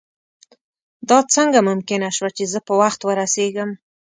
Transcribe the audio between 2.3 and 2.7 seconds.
چې زه